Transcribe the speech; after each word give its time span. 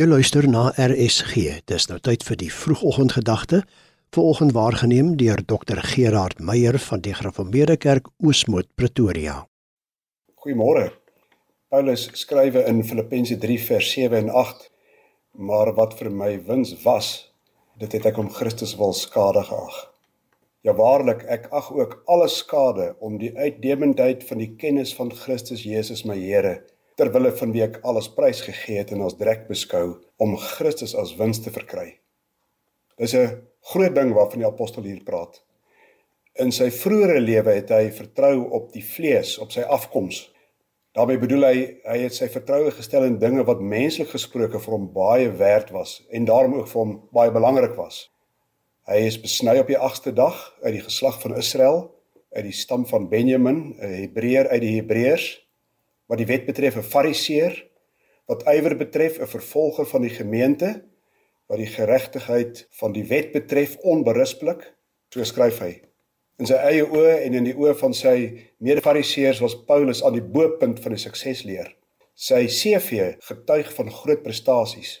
Jy 0.00 0.06
luister 0.08 0.46
na 0.48 0.70
RSG. 0.80 1.58
Dis 1.68 1.84
nou 1.90 1.98
tyd 2.00 2.22
vir 2.24 2.38
die 2.40 2.46
vroegoggendgedagte. 2.48 3.58
Vanoggend 4.16 4.54
waargeneem 4.56 5.10
deur 5.20 5.42
Dr 5.44 5.82
Gerard 5.84 6.40
Meyer 6.40 6.78
van 6.80 7.02
die 7.04 7.12
Gereformeerde 7.12 7.76
Kerk 7.76 8.08
Oosmoed 8.24 8.70
Pretoria. 8.80 9.34
Goeiemôre. 10.40 10.86
Paulus 11.68 12.06
skrywe 12.16 12.64
in 12.70 12.80
Filippense 12.80 13.36
3 13.44 13.58
vers 13.66 13.92
7 13.92 14.16
en 14.22 14.32
8: 14.44 14.70
Maar 15.36 15.74
wat 15.76 15.98
vir 16.00 16.08
my 16.08 16.32
wins 16.48 16.72
was, 16.86 17.12
dit 17.76 17.92
het 17.92 18.08
ek 18.14 18.24
om 18.24 18.32
Christus 18.32 18.78
wil 18.80 18.96
skade 18.96 19.44
geag. 19.52 19.84
Ja 20.64 20.78
waarlik, 20.80 21.28
ek 21.28 21.50
ag 21.52 21.74
ook 21.76 22.00
alles 22.08 22.40
skade 22.40 22.94
om 23.04 23.20
die 23.20 23.34
uitdemendheid 23.36 24.24
van 24.32 24.40
die 24.40 24.54
kennis 24.56 24.96
van 24.96 25.12
Christus 25.12 25.68
Jesus 25.68 26.08
my 26.08 26.16
Here 26.16 26.62
ter 27.00 27.08
wille 27.14 27.30
van 27.32 27.52
wie 27.54 27.62
ek 27.64 27.78
alles 27.88 28.10
prys 28.12 28.42
gegee 28.44 28.82
het 28.82 28.90
en 28.92 29.06
as 29.06 29.16
drek 29.16 29.46
beskou 29.48 29.84
om 30.20 30.34
Christus 30.36 30.92
as 30.98 31.14
wins 31.16 31.40
te 31.40 31.52
verkry. 31.54 31.94
Dis 33.00 33.14
'n 33.14 33.40
groot 33.72 33.94
ding 33.94 34.12
waarvan 34.12 34.42
die 34.42 34.50
apostel 34.50 34.84
hier 34.84 35.00
praat. 35.04 35.40
In 36.34 36.52
sy 36.52 36.68
vroeëre 36.70 37.20
lewe 37.20 37.52
het 37.56 37.70
hy 37.70 37.90
vertrou 37.90 38.50
op 38.50 38.72
die 38.72 38.84
vlees, 38.84 39.38
op 39.38 39.52
sy 39.52 39.60
afkoms. 39.62 40.28
daarmee 40.92 41.18
bedoel 41.18 41.44
hy 41.44 41.58
hy 41.84 41.98
het 41.98 42.14
sy 42.14 42.28
vertroue 42.28 42.70
gestel 42.70 43.04
in 43.04 43.18
dinge 43.18 43.44
wat 43.44 43.60
menslik 43.60 44.08
gesproke 44.08 44.58
vir 44.58 44.72
hom 44.72 44.92
baie 44.92 45.30
werd 45.30 45.70
was 45.70 46.02
en 46.10 46.24
daarom 46.24 46.54
ook 46.54 46.68
vir 46.68 46.80
hom 46.80 47.08
baie 47.12 47.30
belangrik 47.30 47.76
was. 47.76 48.10
Hy 48.88 49.06
is 49.06 49.20
besny 49.20 49.58
op 49.58 49.66
die 49.66 49.78
8ste 49.78 50.12
dag 50.12 50.58
uit 50.62 50.72
die 50.72 50.82
geslag 50.82 51.20
van 51.22 51.36
Israel, 51.36 51.94
uit 52.34 52.44
die 52.44 52.52
stam 52.52 52.86
van 52.86 53.08
Benjamin, 53.08 53.76
'n 53.78 53.94
Hebreër 54.02 54.48
uit 54.48 54.60
die 54.60 54.74
Hebreërs 54.80 55.49
wat 56.10 56.18
die 56.18 56.26
wet 56.26 56.48
betref 56.48 56.76
'n 56.76 56.82
fariseer, 56.82 57.54
wat 58.26 58.42
ywer 58.50 58.76
betref 58.76 59.20
'n 59.20 59.30
vervolger 59.30 59.86
van 59.86 60.02
die 60.02 60.16
gemeente, 60.20 60.82
wat 61.46 61.58
die 61.58 61.70
geregtigheid 61.70 62.66
van 62.70 62.92
die 62.92 63.06
wet 63.06 63.32
betref 63.32 63.76
onberispelik, 63.82 64.74
so 65.08 65.24
skryf 65.24 65.58
hy. 65.58 65.82
In 66.38 66.46
sy 66.46 66.54
eie 66.54 66.86
oë 66.86 67.16
en 67.26 67.34
in 67.34 67.44
die 67.44 67.54
oë 67.54 67.74
van 67.78 67.94
sy 67.94 68.14
mede-fariseërs 68.58 69.40
was 69.40 69.58
Paulus 69.66 70.04
aan 70.04 70.12
die 70.12 70.24
bo-punt 70.24 70.80
van 70.80 70.92
die 70.92 71.02
suksesleer. 71.02 71.76
Sy 72.14 72.46
CV 72.46 73.16
getuig 73.20 73.74
van 73.74 73.90
groot 73.90 74.22
prestasies. 74.22 75.00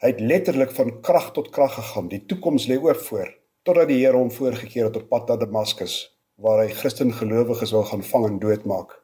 Hy 0.00 0.14
het 0.14 0.20
letterlik 0.20 0.70
van 0.70 1.00
krag 1.00 1.32
tot 1.32 1.50
krag 1.50 1.74
gegaan. 1.74 2.08
Die 2.08 2.24
toekoms 2.26 2.66
lê 2.66 2.78
oop 2.80 2.96
voor 2.96 3.28
totdat 3.62 3.88
die 3.88 3.98
Here 4.00 4.16
hom 4.16 4.30
voorgekeer 4.30 4.88
het 4.88 4.96
op 4.96 5.08
pad 5.08 5.28
na 5.28 5.36
Damaskus 5.36 6.16
waar 6.40 6.62
hy 6.62 6.70
Christen 6.72 7.12
gelowiges 7.12 7.74
wil 7.76 7.84
gaan 7.84 8.02
vang 8.02 8.26
en 8.26 8.38
doodmaak. 8.40 8.99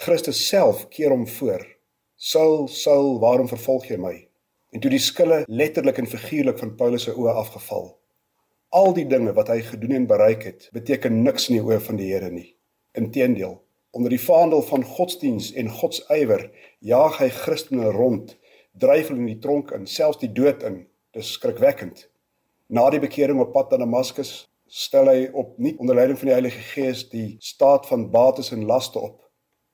Christus 0.00 0.38
self 0.48 0.86
keer 0.88 1.12
hom 1.12 1.26
voor. 1.28 1.60
Saul, 2.16 2.68
Saul, 2.72 3.18
waarom 3.20 3.48
vervolg 3.50 3.90
jy 3.90 3.98
my? 4.00 4.14
En 4.72 4.80
toe 4.80 4.88
die 4.94 5.02
skille 5.02 5.42
letterlik 5.44 6.00
en 6.00 6.08
figuurlik 6.08 6.56
van 6.62 6.72
Paulus 6.78 7.04
se 7.04 7.12
oë 7.12 7.34
afgeval. 7.42 7.84
Al 8.80 8.96
die 8.96 9.04
dinge 9.10 9.34
wat 9.36 9.52
hy 9.52 9.58
gedoen 9.66 9.92
en 9.98 10.08
bereik 10.08 10.48
het, 10.48 10.70
beteken 10.72 11.20
niks 11.20 11.50
in 11.50 11.58
die 11.58 11.66
oë 11.66 11.82
van 11.90 12.00
die 12.00 12.08
Here 12.14 12.32
nie. 12.32 12.46
Inteendeel, 12.96 13.58
onder 13.92 14.16
die 14.16 14.22
vaandel 14.24 14.64
van 14.72 14.88
godsdiens 14.88 15.52
en 15.52 15.68
godsywer 15.68 16.48
jaag 16.80 17.20
hy 17.20 17.28
Christene 17.42 17.92
rond, 17.92 18.38
dryf 18.72 19.12
hulle 19.12 19.20
in 19.26 19.32
die 19.34 19.38
tronk 19.44 19.76
in, 19.76 19.84
selfs 19.84 20.24
die 20.24 20.32
dood 20.32 20.64
in. 20.64 20.86
Dis 21.12 21.36
skrikwekkend. 21.36 22.06
Na 22.72 22.88
die 22.88 23.04
bekering 23.04 23.44
op 23.44 23.52
pad 23.52 23.76
na 23.76 23.84
Damaskus 23.84 24.46
stel 24.64 25.12
hy 25.12 25.26
op 25.28 25.58
nuut 25.60 25.76
onder 25.76 26.00
leiding 26.00 26.24
van 26.24 26.32
die 26.32 26.38
Heilige 26.40 26.68
Gees 26.72 27.10
die 27.12 27.34
staat 27.44 27.90
van 27.92 28.08
bates 28.08 28.54
en 28.56 28.64
laste 28.64 28.96
op 28.96 29.26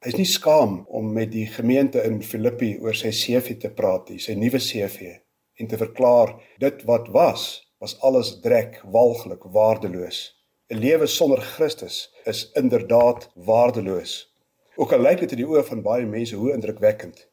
Hy 0.05 0.11
is 0.13 0.19
nie 0.21 0.29
skaam 0.29 0.83
om 0.93 1.13
met 1.13 1.31
die 1.33 1.47
gemeente 1.49 2.03
in 2.05 2.19
Filippi 2.23 2.75
oor 2.85 2.95
sy 2.95 3.15
CV 3.17 3.57
te 3.63 3.71
praat 3.73 4.11
nie, 4.13 4.19
sy 4.21 4.35
nuwe 4.37 4.61
CV 4.61 5.15
en 5.57 5.71
te 5.71 5.79
verklaar 5.81 6.35
dit 6.61 6.83
wat 6.85 7.09
was, 7.15 7.45
was 7.81 7.95
alles 8.05 8.35
drek, 8.45 8.83
walglik, 8.93 9.47
waardeloos. 9.57 10.35
'n 10.69 10.83
Lewe 10.83 11.07
sonder 11.07 11.41
Christus 11.41 12.13
is 12.25 12.51
inderdaad 12.53 13.31
waardeloos. 13.35 14.35
Ook 14.77 14.93
al 14.93 15.01
lyk 15.01 15.21
dit 15.21 15.33
in 15.33 15.41
die 15.41 15.49
oë 15.49 15.65
van 15.65 15.83
baie 15.83 16.07
mense 16.07 16.37
hoe 16.37 16.53
indrukwekkend. 16.53 17.29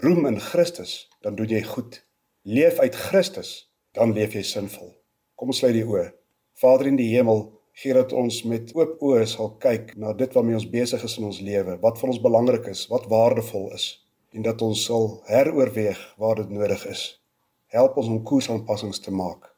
Roem 0.00 0.26
in 0.26 0.40
Christus, 0.40 1.08
dan 1.20 1.34
doen 1.34 1.48
jy 1.48 1.62
goed. 1.62 2.00
Leef 2.42 2.78
uit 2.78 2.94
Christus, 2.94 3.72
dan 3.92 4.12
leef 4.12 4.32
jy 4.32 4.42
sinvol. 4.42 4.94
Kom 5.34 5.52
ons 5.52 5.58
sluit 5.58 5.74
die 5.76 5.84
oë. 5.84 6.12
Vader 6.54 6.86
in 6.86 6.96
die 6.96 7.12
hemel, 7.12 7.55
gee 7.76 7.92
dat 7.92 8.12
ons 8.16 8.42
met 8.48 8.72
oop 8.76 9.02
oë 9.04 9.26
sal 9.28 9.50
kyk 9.60 9.92
na 10.00 10.14
dit 10.16 10.32
waarmee 10.32 10.56
ons 10.56 10.70
besig 10.72 11.02
is 11.04 11.16
in 11.20 11.28
ons 11.28 11.40
lewe, 11.44 11.76
wat 11.82 12.00
vir 12.00 12.12
ons 12.12 12.22
belangrik 12.24 12.70
is, 12.72 12.86
wat 12.92 13.08
waardevol 13.12 13.68
is 13.76 13.90
en 14.36 14.44
dat 14.44 14.62
ons 14.62 14.84
sal 14.88 15.06
heroorweeg 15.28 16.00
waar 16.20 16.36
dit 16.40 16.50
nodig 16.52 16.82
is. 16.88 17.04
Help 17.72 17.96
ons 17.96 18.10
om 18.12 18.22
koersaanpassings 18.22 19.00
te 19.00 19.12
maak. 19.12 19.48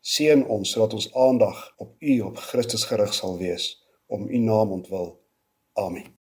Seën 0.00 0.44
ons 0.52 0.70
sodat 0.70 0.92
ons 0.98 1.08
aandag 1.14 1.62
op 1.82 1.94
U 2.00 2.20
op 2.28 2.36
Christus 2.50 2.84
gerig 2.84 3.14
sal 3.14 3.38
wees 3.40 3.72
om 4.06 4.28
U 4.28 4.38
naam 4.38 4.76
ontwil. 4.76 5.16
Amen. 5.72 6.12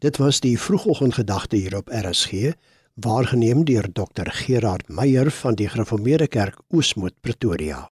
Dit 0.00 0.16
was 0.16 0.40
die 0.40 0.56
vroegoggendgedagte 0.58 1.56
hier 1.56 1.76
op 1.76 1.92
RSG, 1.92 2.54
waargeneem 2.94 3.64
deur 3.64 3.92
Dr 3.92 4.32
Gerard 4.32 4.88
Meyer 4.88 5.30
van 5.30 5.54
die 5.54 5.68
Gereformeerde 5.68 6.28
Kerk 6.28 6.60
Oosmoed 6.68 7.20
Pretoria. 7.20 7.90